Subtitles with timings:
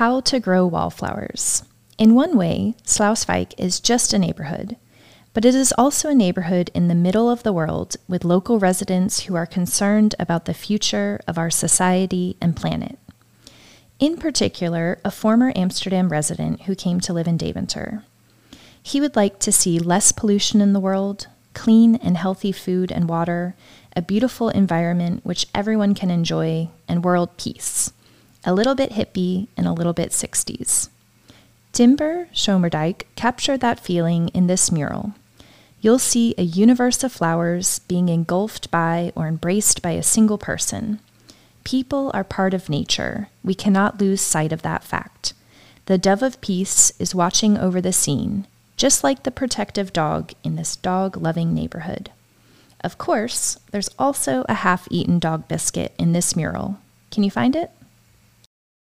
[0.00, 1.62] How to grow wallflowers.
[1.98, 4.78] In one way, Sluiswijk is just a neighborhood,
[5.34, 9.24] but it is also a neighborhood in the middle of the world with local residents
[9.24, 12.98] who are concerned about the future of our society and planet.
[13.98, 18.02] In particular, a former Amsterdam resident who came to live in Deventer.
[18.82, 23.06] He would like to see less pollution in the world, clean and healthy food and
[23.06, 23.54] water,
[23.94, 27.89] a beautiful environment which everyone can enjoy, and world peace.
[28.44, 30.88] A little bit hippie and a little bit 60s.
[31.72, 35.14] Timber Schomerdijk captured that feeling in this mural.
[35.80, 41.00] You'll see a universe of flowers being engulfed by or embraced by a single person.
[41.64, 43.28] People are part of nature.
[43.44, 45.34] We cannot lose sight of that fact.
[45.86, 50.56] The dove of peace is watching over the scene, just like the protective dog in
[50.56, 52.10] this dog loving neighborhood.
[52.82, 56.78] Of course, there's also a half eaten dog biscuit in this mural.
[57.10, 57.70] Can you find it?